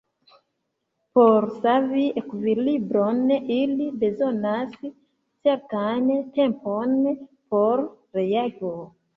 Por 1.17 1.45
savi 1.65 2.05
ekvilibron 2.21 3.19
ili 3.57 3.91
bezonas 4.05 4.73
certan 4.87 6.11
tempon 6.41 6.97
por 7.55 7.89
reago. 8.21 8.77